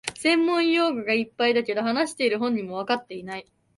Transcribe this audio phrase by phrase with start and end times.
[0.17, 3.45] 専門用語がいっぱいだけど、話してる本人もわかってない